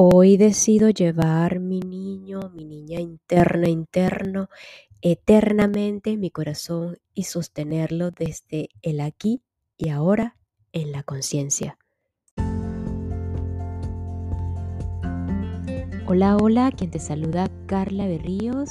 [0.00, 4.48] Hoy decido llevar mi niño, mi niña interna, interno,
[5.02, 9.42] eternamente en mi corazón y sostenerlo desde el aquí
[9.76, 10.36] y ahora
[10.70, 11.78] en la conciencia.
[16.06, 18.70] Hola, hola, quien te saluda Carla Berríos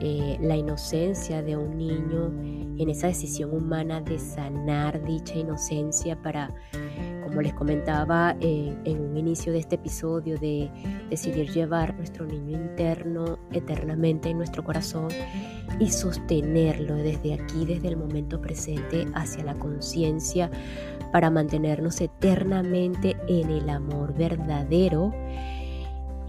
[0.00, 2.32] eh, la inocencia de un niño
[2.80, 6.54] en esa decisión humana de sanar dicha inocencia para
[7.28, 10.70] como les comentaba en un inicio de este episodio, de
[11.10, 15.08] decidir llevar nuestro niño interno eternamente en nuestro corazón
[15.78, 20.50] y sostenerlo desde aquí, desde el momento presente hacia la conciencia,
[21.12, 25.12] para mantenernos eternamente en el amor verdadero.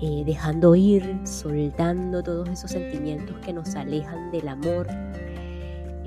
[0.02, 4.88] Eh, dejando ir, soltando todos esos sentimientos que nos alejan del amor,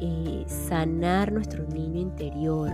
[0.00, 2.70] eh, sanar nuestro niño interior,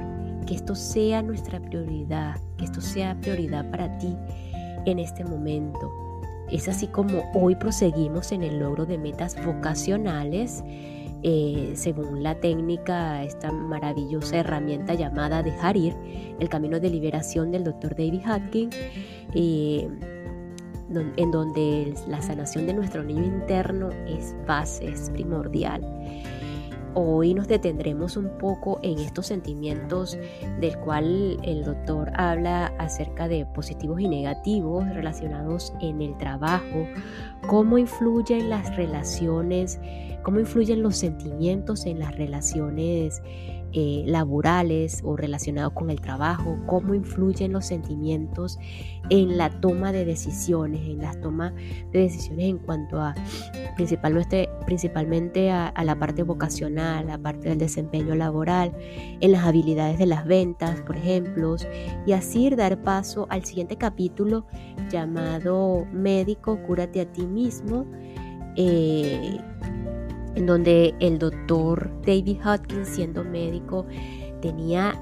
[0.46, 4.16] que esto sea nuestra prioridad, que esto sea prioridad para ti
[4.86, 5.90] en este momento.
[6.50, 10.62] Es así como hoy proseguimos en el logro de metas vocacionales,
[11.24, 15.94] eh, según la técnica, esta maravillosa herramienta llamada dejar ir,
[16.38, 18.70] el camino de liberación del doctor David Hutkin,
[19.34, 19.88] eh,
[20.90, 25.82] en donde la sanación de nuestro niño interno es base, es primordial.
[26.94, 30.18] Hoy nos detendremos un poco en estos sentimientos
[30.58, 36.86] del cual el doctor habla acerca de positivos y negativos relacionados en el trabajo,
[37.46, 39.78] cómo influyen las relaciones,
[40.22, 43.22] cómo influyen los sentimientos en las relaciones
[43.72, 48.58] eh, laborales o relacionados con el trabajo, cómo influyen los sentimientos
[49.10, 51.54] en la toma de decisiones, en las tomas
[51.92, 53.14] de decisiones en cuanto a
[54.66, 58.72] principalmente, a, la parte vocacional, a la parte del desempeño laboral,
[59.20, 61.56] en las habilidades de las ventas, por ejemplo,
[62.06, 64.46] y así dar paso al siguiente capítulo
[64.90, 67.86] llamado Médico, cúrate a ti mismo.
[68.56, 69.38] Eh,
[70.34, 73.86] en donde el doctor David Hopkins, siendo médico,
[74.40, 74.94] tenía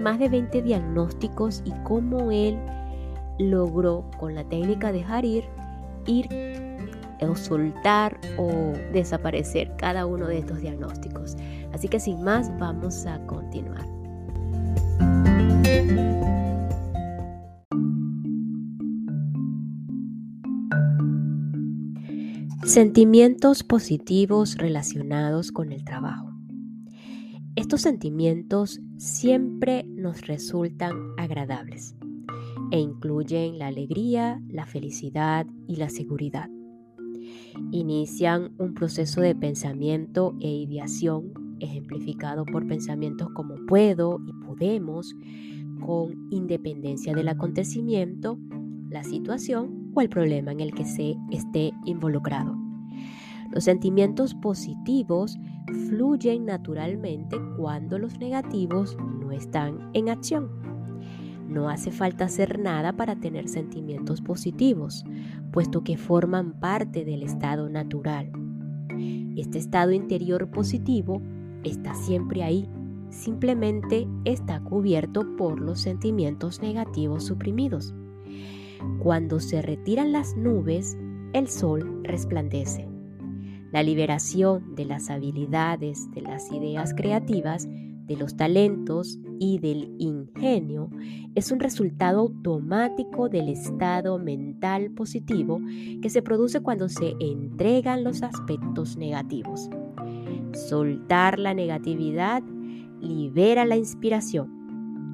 [0.00, 2.58] más de 20 diagnósticos y cómo él
[3.38, 5.44] logró con la técnica de Harir
[6.06, 6.28] ir
[7.20, 11.36] o soltar o desaparecer cada uno de estos diagnósticos.
[11.72, 13.86] Así que sin más, vamos a continuar.
[22.66, 26.32] Sentimientos positivos relacionados con el trabajo.
[27.54, 31.94] Estos sentimientos siempre nos resultan agradables
[32.72, 36.50] e incluyen la alegría, la felicidad y la seguridad.
[37.70, 45.14] Inician un proceso de pensamiento e ideación ejemplificado por pensamientos como puedo y podemos,
[45.86, 48.40] con independencia del acontecimiento,
[48.90, 52.56] la situación el problema en el que se esté involucrado.
[53.50, 55.38] Los sentimientos positivos
[55.88, 60.50] fluyen naturalmente cuando los negativos no están en acción.
[61.48, 65.04] No hace falta hacer nada para tener sentimientos positivos,
[65.52, 68.30] puesto que forman parte del estado natural.
[69.36, 71.22] Este estado interior positivo
[71.62, 72.68] está siempre ahí,
[73.10, 77.94] simplemente está cubierto por los sentimientos negativos suprimidos.
[78.98, 80.96] Cuando se retiran las nubes,
[81.32, 82.88] el sol resplandece.
[83.72, 90.90] La liberación de las habilidades, de las ideas creativas, de los talentos y del ingenio
[91.34, 95.60] es un resultado automático del estado mental positivo
[96.00, 99.68] que se produce cuando se entregan los aspectos negativos.
[100.52, 102.42] Soltar la negatividad
[103.00, 104.55] libera la inspiración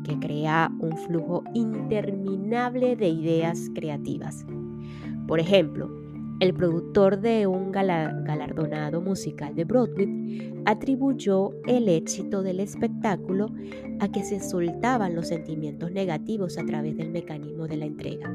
[0.05, 4.45] que crea un flujo interminable de ideas creativas.
[5.27, 5.91] Por ejemplo,
[6.41, 13.47] el productor de un galardonado musical de Broadway atribuyó el éxito del espectáculo
[14.01, 18.29] a que se soltaban los sentimientos negativos a través del mecanismo de la entrega.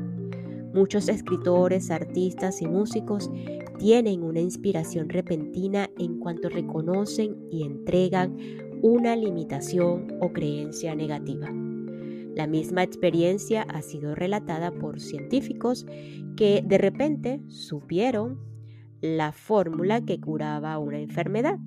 [0.74, 3.30] Muchos escritores, artistas y músicos
[3.78, 8.38] tienen una inspiración repentina en cuanto reconocen y entregan
[8.82, 11.50] una limitación o creencia negativa.
[12.36, 15.86] La misma experiencia ha sido relatada por científicos
[16.36, 18.40] que de repente supieron
[19.02, 21.58] la fórmula que curaba una enfermedad.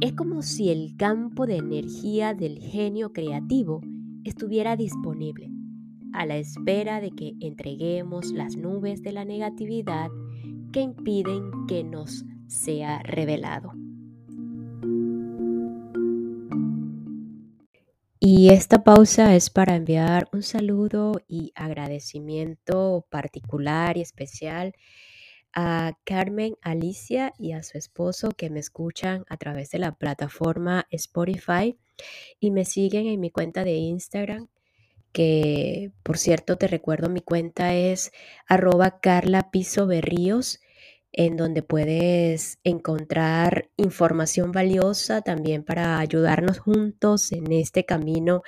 [0.00, 3.80] Es como si el campo de energía del genio creativo
[4.24, 5.50] estuviera disponible,
[6.12, 10.10] a la espera de que entreguemos las nubes de la negatividad
[10.72, 13.81] que impiden que nos sea revelado.
[18.24, 24.76] Y esta pausa es para enviar un saludo y agradecimiento particular y especial
[25.52, 30.86] a Carmen Alicia y a su esposo que me escuchan a través de la plataforma
[30.92, 31.76] Spotify
[32.38, 34.46] y me siguen en mi cuenta de Instagram,
[35.10, 38.12] que por cierto te recuerdo mi cuenta es
[38.46, 40.60] arroba Carla Piso Berríos
[41.12, 48.42] en donde puedes encontrar información valiosa también para ayudarnos juntos en este camino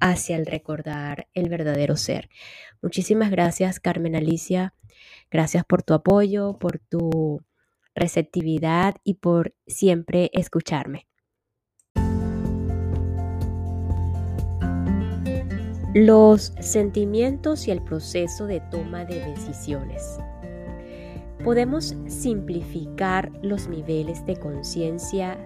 [0.00, 2.30] hacia el recordar el verdadero ser.
[2.80, 4.74] Muchísimas gracias, Carmen Alicia.
[5.30, 7.42] Gracias por tu apoyo, por tu
[7.94, 11.06] receptividad y por siempre escucharme.
[15.94, 20.18] Los sentimientos y el proceso de toma de decisiones
[21.44, 25.38] podemos simplificar los niveles de conciencia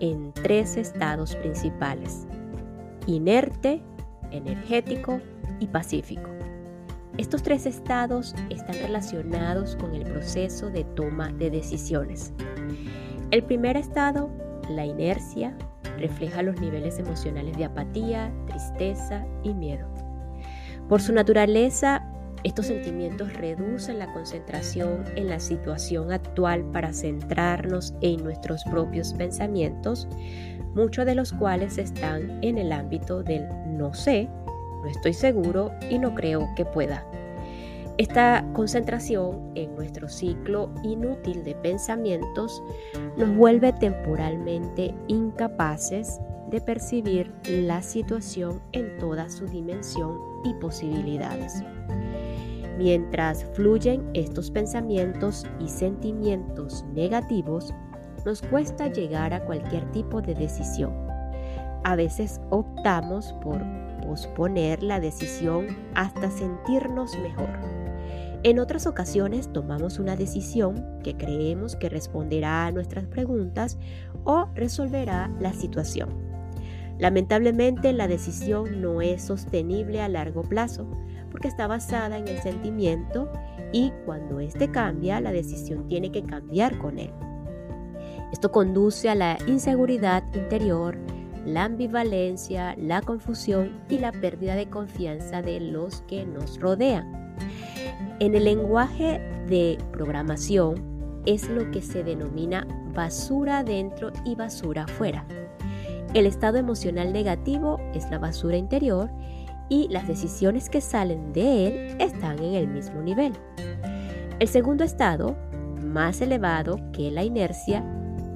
[0.00, 2.26] en tres estados principales,
[3.06, 3.82] inerte,
[4.30, 5.20] energético
[5.60, 6.30] y pacífico.
[7.16, 12.32] Estos tres estados están relacionados con el proceso de toma de decisiones.
[13.32, 14.30] El primer estado,
[14.70, 15.56] la inercia,
[15.98, 19.88] refleja los niveles emocionales de apatía, tristeza y miedo.
[20.88, 22.07] Por su naturaleza,
[22.48, 30.08] estos sentimientos reducen la concentración en la situación actual para centrarnos en nuestros propios pensamientos,
[30.74, 33.46] muchos de los cuales están en el ámbito del
[33.76, 37.04] no sé, no estoy seguro y no creo que pueda.
[37.98, 42.62] Esta concentración en nuestro ciclo inútil de pensamientos
[43.16, 46.18] nos vuelve temporalmente incapaces
[46.48, 51.62] de percibir la situación en toda su dimensión y posibilidades.
[52.78, 57.74] Mientras fluyen estos pensamientos y sentimientos negativos,
[58.24, 60.92] nos cuesta llegar a cualquier tipo de decisión.
[61.82, 63.60] A veces optamos por
[64.06, 65.66] posponer la decisión
[65.96, 67.50] hasta sentirnos mejor.
[68.44, 73.76] En otras ocasiones tomamos una decisión que creemos que responderá a nuestras preguntas
[74.22, 76.10] o resolverá la situación.
[77.00, 80.86] Lamentablemente la decisión no es sostenible a largo plazo
[81.30, 83.30] porque está basada en el sentimiento
[83.72, 87.10] y cuando éste cambia, la decisión tiene que cambiar con él.
[88.32, 90.96] Esto conduce a la inseguridad interior,
[91.44, 97.34] la ambivalencia, la confusión y la pérdida de confianza de los que nos rodean.
[98.20, 100.82] En el lenguaje de programación
[101.24, 105.24] es lo que se denomina basura dentro y basura afuera.
[106.14, 109.10] El estado emocional negativo es la basura interior
[109.68, 113.32] y las decisiones que salen de él están en el mismo nivel.
[114.38, 115.36] El segundo estado,
[115.82, 117.84] más elevado que la inercia,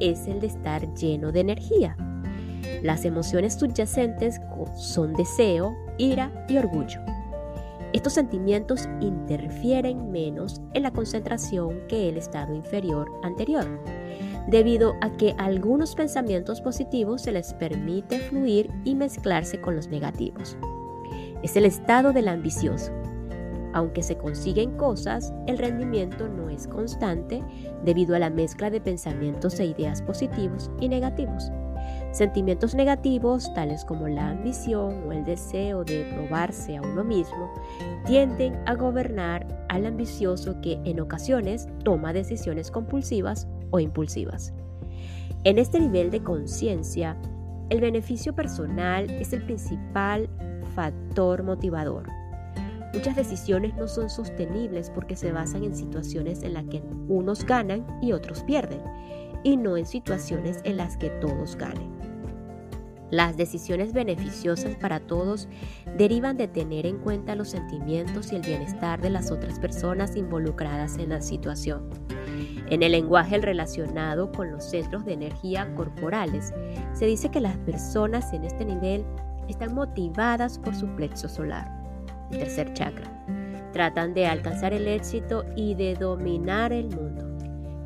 [0.00, 1.96] es el de estar lleno de energía.
[2.82, 4.40] Las emociones subyacentes
[4.76, 7.00] son deseo, ira y orgullo.
[7.92, 13.66] Estos sentimientos interfieren menos en la concentración que el estado inferior anterior,
[14.48, 20.56] debido a que algunos pensamientos positivos se les permite fluir y mezclarse con los negativos.
[21.42, 22.92] Es el estado del ambicioso.
[23.74, 27.42] Aunque se consiguen cosas, el rendimiento no es constante
[27.84, 31.50] debido a la mezcla de pensamientos e ideas positivos y negativos.
[32.12, 37.50] Sentimientos negativos, tales como la ambición o el deseo de probarse a uno mismo,
[38.06, 44.52] tienden a gobernar al ambicioso que en ocasiones toma decisiones compulsivas o impulsivas.
[45.44, 47.16] En este nivel de conciencia,
[47.70, 50.28] el beneficio personal es el principal
[50.74, 52.08] factor motivador.
[52.94, 57.86] Muchas decisiones no son sostenibles porque se basan en situaciones en las que unos ganan
[58.02, 58.82] y otros pierden,
[59.42, 61.90] y no en situaciones en las que todos ganen.
[63.12, 65.46] Las decisiones beneficiosas para todos
[65.98, 70.96] derivan de tener en cuenta los sentimientos y el bienestar de las otras personas involucradas
[70.96, 71.90] en la situación.
[72.70, 76.54] En el lenguaje relacionado con los centros de energía corporales,
[76.94, 79.04] se dice que las personas en este nivel
[79.48, 81.70] están motivadas por su plexo solar,
[82.30, 83.10] el tercer chakra.
[83.72, 87.24] Tratan de alcanzar el éxito y de dominar el mundo,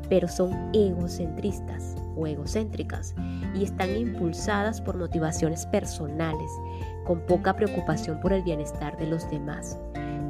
[0.09, 3.15] pero son egocentristas o egocéntricas
[3.55, 6.51] y están impulsadas por motivaciones personales,
[7.05, 9.79] con poca preocupación por el bienestar de los demás,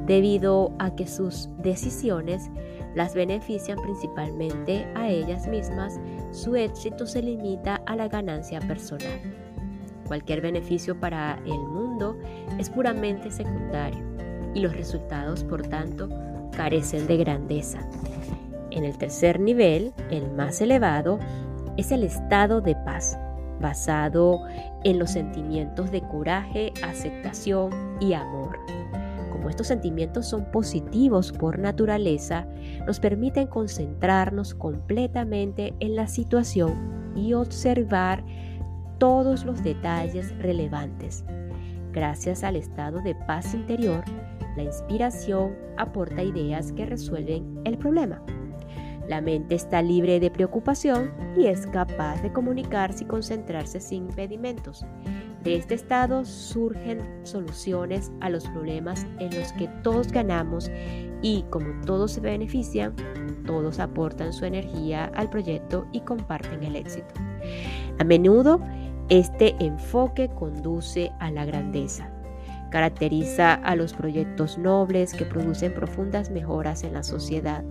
[0.06, 2.52] debido a que sus decisiones
[2.96, 6.00] las benefician principalmente a ellas mismas,
[6.32, 9.47] su éxito se limita a la ganancia personal.
[10.08, 12.18] Cualquier beneficio para el mundo
[12.58, 14.00] es puramente secundario
[14.54, 16.10] y los resultados, por tanto,
[16.56, 17.80] carecen de grandeza.
[18.72, 21.20] En el tercer nivel, el más elevado,
[21.78, 23.18] es el estado de paz,
[23.62, 24.42] basado
[24.84, 28.58] en los sentimientos de coraje, aceptación y amor.
[29.32, 32.48] Como estos sentimientos son positivos por naturaleza,
[32.86, 38.24] nos permiten concentrarnos completamente en la situación y observar
[38.98, 41.24] todos los detalles relevantes.
[41.92, 44.04] Gracias al estado de paz interior,
[44.56, 48.22] la inspiración aporta ideas que resuelven el problema.
[49.08, 54.86] La mente está libre de preocupación y es capaz de comunicarse y concentrarse sin impedimentos.
[55.44, 60.70] De este estado surgen soluciones a los problemas en los que todos ganamos
[61.22, 62.96] y como todos se benefician,
[63.46, 67.14] todos aportan su energía al proyecto y comparten el éxito.
[68.00, 68.60] A menudo,
[69.10, 72.10] este enfoque conduce a la grandeza.
[72.70, 77.64] Caracteriza a los proyectos nobles que producen profundas mejoras en la sociedad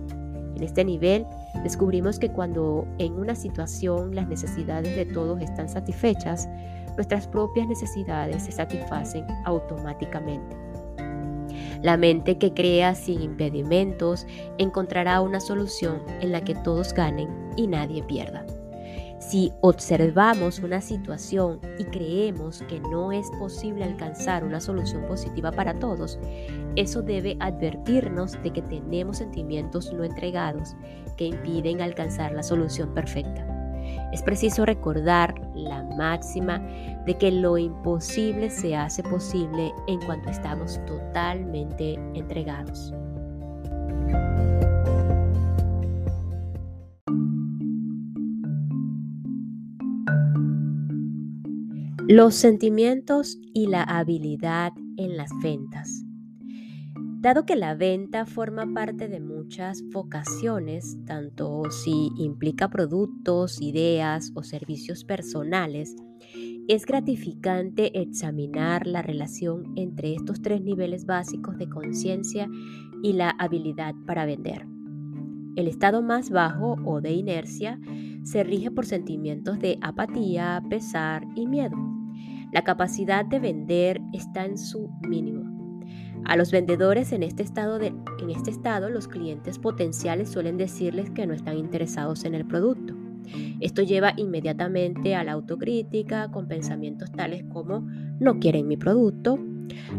[0.57, 1.27] en este nivel,
[1.63, 6.49] descubrimos que cuando en una situación las necesidades de todos están satisfechas,
[6.95, 10.57] nuestras propias necesidades se satisfacen automáticamente.
[11.83, 14.25] La mente que crea sin impedimentos
[14.57, 18.46] encontrará una solución en la que todos ganen y nadie pierda.
[19.19, 25.73] Si observamos una situación y creemos que no es posible alcanzar una solución positiva para
[25.79, 26.19] todos,
[26.75, 30.75] eso debe advertirnos de que tenemos sentimientos no entregados
[31.17, 33.43] que impiden alcanzar la solución perfecta.
[34.13, 36.59] Es preciso recordar la máxima
[37.05, 42.93] de que lo imposible se hace posible en cuanto estamos totalmente entregados.
[52.09, 56.05] Los sentimientos y la habilidad en las ventas.
[57.19, 64.43] Dado que la venta forma parte de muchas vocaciones, tanto si implica productos, ideas o
[64.43, 65.97] servicios personales,
[66.69, 72.47] es gratificante examinar la relación entre estos tres niveles básicos de conciencia
[73.03, 74.65] y la habilidad para vender.
[75.57, 77.81] El estado más bajo o de inercia
[78.23, 81.96] se rige por sentimientos de apatía, pesar y miedo.
[82.51, 85.57] La capacidad de vender está en su mínimo.
[86.25, 91.27] A los vendedores en este, estado en este estado, los clientes potenciales suelen decirles que
[91.27, 92.93] no están interesados en el producto.
[93.59, 97.81] Esto lleva inmediatamente a la autocrítica con pensamientos tales como
[98.19, 99.39] no quieren mi producto.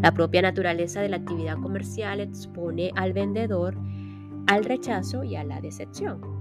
[0.03, 3.77] La propia naturaleza de la actividad comercial expone al vendedor
[4.47, 6.39] al rechazo y a la decepción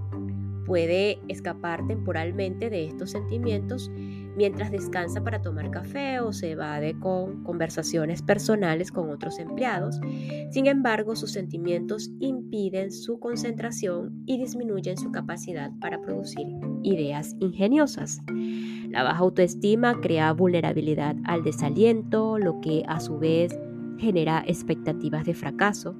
[0.68, 3.90] puede escapar temporalmente de estos sentimientos
[4.38, 10.00] mientras descansa para tomar café o se evade con conversaciones personales con otros empleados.
[10.50, 16.46] Sin embargo, sus sentimientos impiden su concentración y disminuyen su capacidad para producir
[16.84, 18.20] ideas ingeniosas.
[18.88, 23.58] La baja autoestima crea vulnerabilidad al desaliento, lo que a su vez
[23.98, 25.96] genera expectativas de fracaso.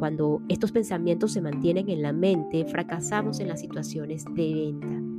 [0.00, 5.09] Cuando estos pensamientos se mantienen en la mente, fracasamos en las situaciones de venta.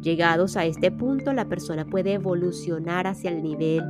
[0.00, 3.82] Llegados a este punto, la persona puede evolucionar hacia el nivel,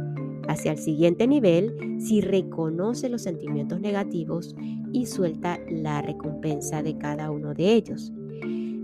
[0.48, 4.56] hacia el siguiente nivel, si reconoce los sentimientos negativos
[4.92, 8.12] y suelta la recompensa de cada uno de ellos.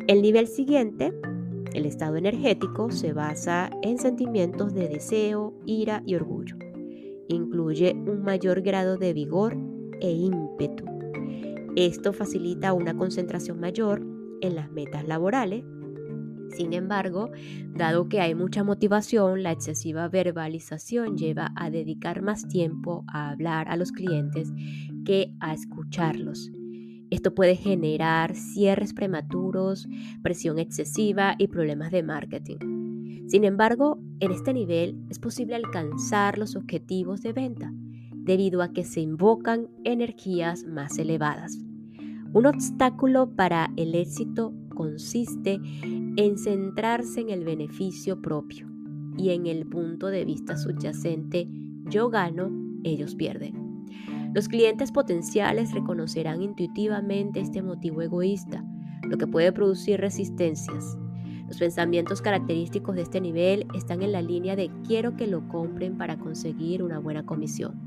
[0.06, 1.12] El nivel siguiente,
[1.74, 6.56] el estado energético, se basa en sentimientos de deseo, ira y orgullo.
[7.28, 9.56] Incluye un mayor grado de vigor
[10.00, 10.96] e ímpetu
[11.76, 14.02] esto facilita una concentración mayor
[14.40, 15.62] en las metas laborales.
[16.56, 17.30] Sin embargo,
[17.74, 23.68] dado que hay mucha motivación, la excesiva verbalización lleva a dedicar más tiempo a hablar
[23.68, 24.50] a los clientes
[25.04, 26.50] que a escucharlos.
[27.10, 29.86] Esto puede generar cierres prematuros,
[30.22, 33.26] presión excesiva y problemas de marketing.
[33.28, 37.70] Sin embargo, en este nivel es posible alcanzar los objetivos de venta
[38.14, 41.58] debido a que se invocan energías más elevadas.
[42.32, 48.68] Un obstáculo para el éxito consiste en centrarse en el beneficio propio
[49.18, 51.48] y en el punto de vista subyacente
[51.86, 52.50] yo gano,
[52.84, 53.66] ellos pierden.
[54.34, 58.64] Los clientes potenciales reconocerán intuitivamente este motivo egoísta,
[59.02, 60.96] lo que puede producir resistencias.
[61.48, 65.96] Los pensamientos característicos de este nivel están en la línea de quiero que lo compren
[65.96, 67.85] para conseguir una buena comisión.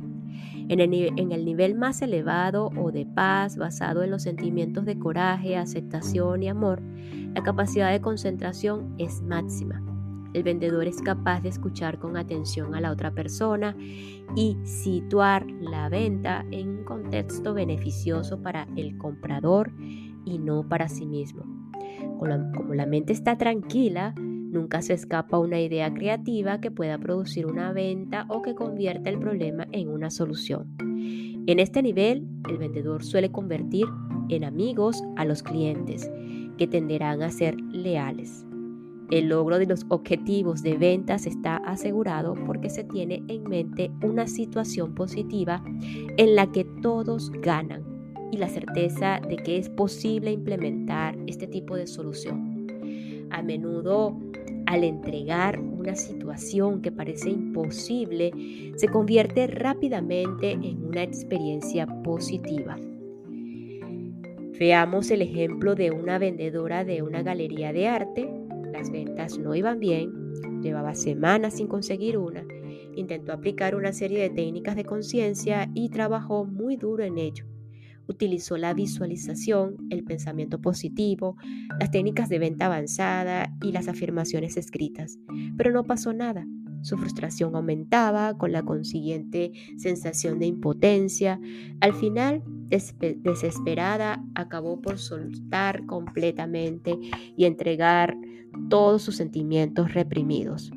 [0.70, 6.44] En el, nivel más elevado o de paz, basado en los sentimientos de coraje, aceptación
[6.44, 6.80] y amor,
[7.34, 9.84] la capacidad de concentración es máxima.
[10.36, 13.76] El vendedor es capaz de escuchar con atención a la otra persona
[14.36, 19.72] y situar la venta en un contexto beneficioso para el comprador
[20.24, 21.46] y no para sí mismo.
[22.20, 24.14] Como la mente está tranquila,
[24.52, 29.20] nunca se escapa una idea creativa que pueda producir una venta o que convierta el
[29.20, 30.76] problema en una solución.
[31.48, 33.86] En este nivel, el vendedor suele convertir
[34.30, 36.10] en amigos a los clientes,
[36.58, 38.46] que tenderán a ser leales.
[39.10, 44.28] El logro de los objetivos de ventas está asegurado porque se tiene en mente una
[44.28, 45.64] situación positiva
[46.18, 47.84] en la que todos ganan
[48.32, 52.68] y la certeza de que es posible implementar este tipo de solución.
[53.32, 54.16] A menudo,
[54.70, 58.32] al entregar una situación que parece imposible,
[58.76, 62.78] se convierte rápidamente en una experiencia positiva.
[64.60, 68.30] Veamos el ejemplo de una vendedora de una galería de arte.
[68.72, 72.46] Las ventas no iban bien, llevaba semanas sin conseguir una,
[72.96, 77.46] intentó aplicar una serie de técnicas de conciencia y trabajó muy duro en ello
[78.10, 81.38] utilizó la visualización, el pensamiento positivo,
[81.80, 85.20] las técnicas de venta avanzada y las afirmaciones escritas,
[85.58, 86.46] pero no pasó nada.
[86.82, 91.40] Su frustración aumentaba con la consiguiente sensación de impotencia.
[91.82, 96.98] Al final, desesperada, acabó por soltar completamente
[97.36, 98.16] y entregar
[98.70, 100.72] todos sus sentimientos reprimidos.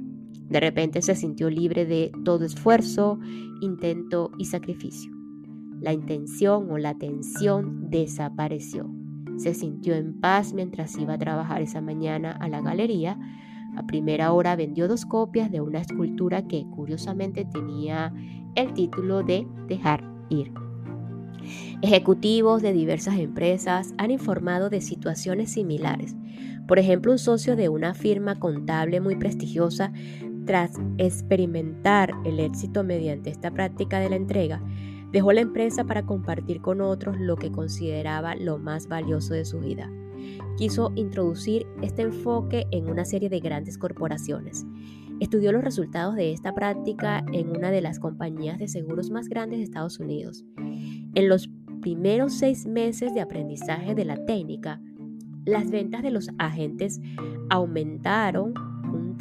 [0.49, 3.19] De repente se sintió libre de todo esfuerzo,
[3.61, 5.12] intento y sacrificio.
[5.83, 8.89] La intención o la tensión desapareció.
[9.37, 13.19] Se sintió en paz mientras iba a trabajar esa mañana a la galería.
[13.77, 18.15] A primera hora vendió dos copias de una escultura que curiosamente tenía
[18.55, 20.53] el título de Dejar ir.
[21.83, 26.15] Ejecutivos de diversas empresas han informado de situaciones similares.
[26.69, 29.93] Por ejemplo, un socio de una firma contable muy prestigiosa,
[30.45, 34.63] tras experimentar el éxito mediante esta práctica de la entrega,
[35.13, 39.61] Dejó la empresa para compartir con otros lo que consideraba lo más valioso de su
[39.61, 39.93] vida.
[40.57, 44.65] Quiso introducir este enfoque en una serie de grandes corporaciones.
[45.21, 49.59] Estudió los resultados de esta práctica en una de las compañías de seguros más grandes
[49.59, 50.47] de Estados Unidos.
[50.57, 51.51] En los
[51.83, 54.81] primeros seis meses de aprendizaje de la técnica,
[55.45, 57.01] las ventas de los agentes
[57.51, 58.55] aumentaron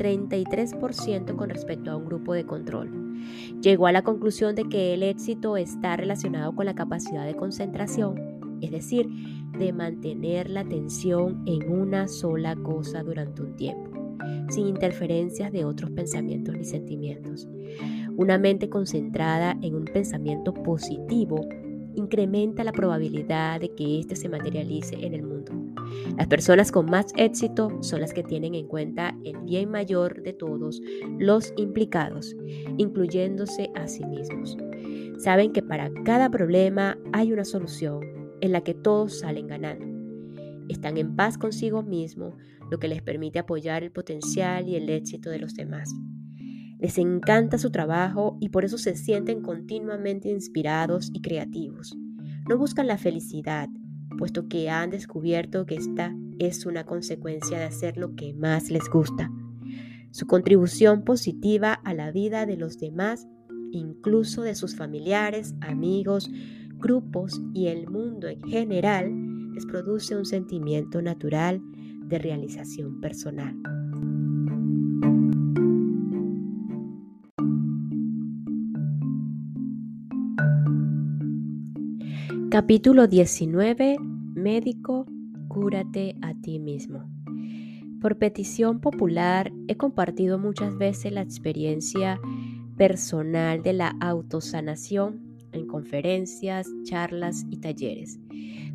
[0.02, 2.90] 33% con respecto a un grupo de control.
[3.62, 8.16] Llegó a la conclusión de que el éxito está relacionado con la capacidad de concentración,
[8.62, 9.08] es decir,
[9.58, 14.18] de mantener la atención en una sola cosa durante un tiempo,
[14.50, 17.48] sin interferencias de otros pensamientos ni sentimientos.
[18.18, 21.42] Una mente concentrada en un pensamiento positivo
[21.96, 25.71] incrementa la probabilidad de que éste se materialice en el mundo.
[26.18, 30.34] Las personas con más éxito son las que tienen en cuenta el bien mayor de
[30.34, 30.82] todos
[31.20, 32.36] los implicados,
[32.78, 34.58] incluyéndose a sí mismos.
[35.18, 38.02] Saben que para cada problema hay una solución
[38.42, 39.86] en la que todos salen ganando.
[40.68, 42.34] Están en paz consigo mismos,
[42.70, 45.94] lo que les permite apoyar el potencial y el éxito de los demás.
[46.80, 51.96] Les encanta su trabajo y por eso se sienten continuamente inspirados y creativos.
[52.50, 53.70] No buscan la felicidad,
[54.18, 58.90] puesto que han descubierto que esta es una consecuencia de hacer lo que más les
[58.90, 59.32] gusta.
[60.12, 63.28] Su contribución positiva a la vida de los demás,
[63.72, 66.30] incluso de sus familiares, amigos,
[66.78, 71.62] grupos y el mundo en general, les produce un sentimiento natural
[72.08, 73.81] de realización personal.
[82.50, 83.98] Capítulo 19.
[84.36, 85.06] Médico,
[85.50, 87.04] cúrate a ti mismo.
[88.00, 92.20] Por petición popular he compartido muchas veces la experiencia
[92.78, 98.20] personal de la autosanación en conferencias, charlas y talleres.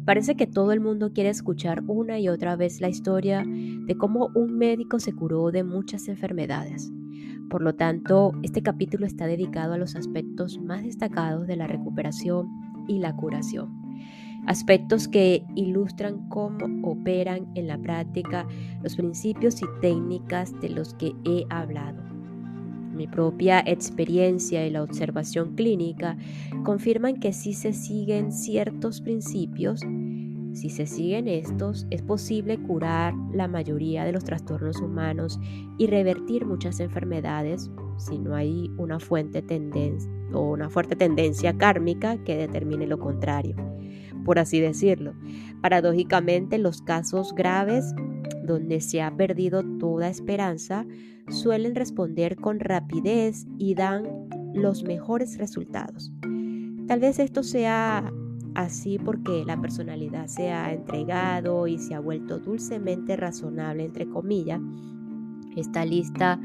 [0.04, 4.30] Parece que todo el mundo quiere escuchar una y otra vez la historia de cómo
[4.34, 6.92] un médico se curó de muchas enfermedades.
[7.48, 12.65] Por lo tanto, este capítulo está dedicado a los aspectos más destacados de la recuperación
[12.86, 13.86] y la curación.
[14.46, 18.46] Aspectos que ilustran cómo operan en la práctica
[18.82, 22.02] los principios y técnicas de los que he hablado.
[22.94, 26.16] Mi propia experiencia y la observación clínica
[26.64, 29.80] confirman que si se siguen ciertos principios,
[30.52, 35.38] si se siguen estos, es posible curar la mayoría de los trastornos humanos
[35.76, 42.16] y revertir muchas enfermedades si no hay una fuente tendencia o una fuerte tendencia kármica
[42.24, 43.56] que determine lo contrario,
[44.24, 45.14] por así decirlo.
[45.62, 47.94] Paradójicamente, los casos graves
[48.44, 50.86] donde se ha perdido toda esperanza
[51.28, 56.12] suelen responder con rapidez y dan los mejores resultados.
[56.86, 58.12] Tal vez esto sea
[58.54, 64.60] así porque la personalidad se ha entregado y se ha vuelto dulcemente razonable, entre comillas.
[65.56, 66.38] Está lista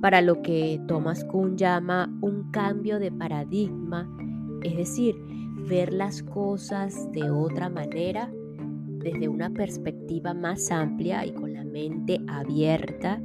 [0.00, 4.08] para lo que Thomas Kuhn llama un cambio de paradigma,
[4.62, 5.16] es decir,
[5.68, 8.30] ver las cosas de otra manera,
[8.98, 13.20] desde una perspectiva más amplia y con la mente abierta.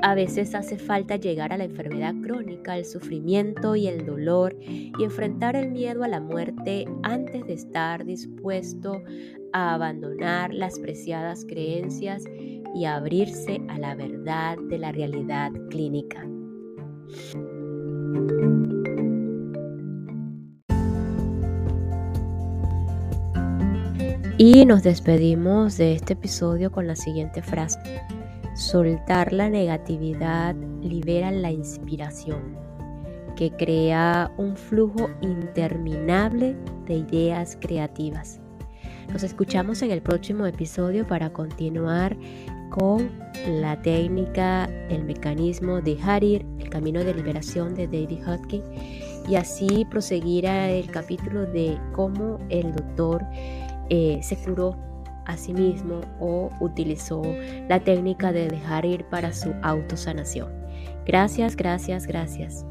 [0.00, 4.92] A veces hace falta llegar a la enfermedad crónica, el sufrimiento y el dolor y
[5.00, 9.00] enfrentar el miedo a la muerte antes de estar dispuesto
[9.52, 12.24] a abandonar las preciadas creencias
[12.74, 16.26] y abrirse a la verdad de la realidad clínica.
[24.38, 27.78] Y nos despedimos de este episodio con la siguiente frase.
[28.54, 32.56] Soltar la negatividad libera la inspiración,
[33.36, 36.56] que crea un flujo interminable
[36.86, 38.40] de ideas creativas.
[39.12, 42.16] Nos escuchamos en el próximo episodio para continuar
[42.72, 43.10] con
[43.46, 48.62] la técnica, el mecanismo de Harir, el camino de liberación de David Hodgkin,
[49.28, 53.24] y así proseguir el capítulo de cómo el doctor
[53.90, 54.76] eh, se curó
[55.26, 57.22] a sí mismo o utilizó
[57.68, 60.50] la técnica de dejar ir para su autosanación.
[61.04, 62.64] Gracias, gracias, gracias.